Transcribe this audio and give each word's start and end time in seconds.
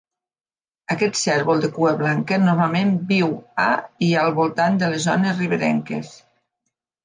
Aquest 0.95 1.19
cérvol 1.19 1.61
de 1.65 1.69
cua 1.75 1.91
blanca 1.99 2.41
normalment 2.47 2.91
viu 3.13 3.37
a 3.69 3.69
i 4.09 4.11
al 4.25 4.35
voltant 4.43 4.83
de 4.83 4.93
les 4.95 5.07
zones 5.09 5.41
riberenques. 5.47 6.15